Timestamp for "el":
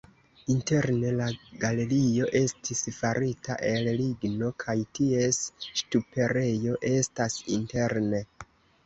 3.67-3.89